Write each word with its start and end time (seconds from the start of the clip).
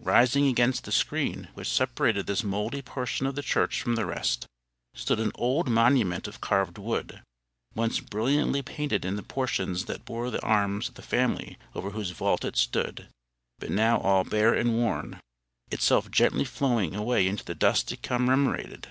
Rising 0.00 0.46
against 0.48 0.84
the 0.84 0.92
screen 0.92 1.48
which 1.52 1.68
separated 1.68 2.24
this 2.26 2.42
mouldy 2.42 2.80
portion 2.80 3.26
of 3.26 3.34
the 3.34 3.42
church 3.42 3.82
from 3.82 3.96
the 3.96 4.06
rest, 4.06 4.46
stood 4.94 5.20
an 5.20 5.30
old 5.34 5.68
monument 5.68 6.26
of 6.26 6.40
carved 6.40 6.78
wood, 6.78 7.20
once 7.74 8.00
brilliantly 8.00 8.62
painted 8.62 9.04
in 9.04 9.16
the 9.16 9.22
portions 9.22 9.84
that 9.84 10.06
bore 10.06 10.30
the 10.30 10.40
arms 10.42 10.88
of 10.88 10.94
the 10.94 11.02
family 11.02 11.58
over 11.74 11.90
whose 11.90 12.12
vault 12.12 12.46
it 12.46 12.56
stood, 12.56 13.08
but 13.58 13.68
now 13.68 13.98
all 13.98 14.24
bare 14.24 14.54
and 14.54 14.72
worn, 14.72 15.20
itself 15.70 16.10
gently 16.10 16.46
flowing 16.46 16.94
away 16.96 17.26
into 17.28 17.44
the 17.44 17.54
dust 17.54 17.92
it 17.92 18.00
commemorated. 18.00 18.88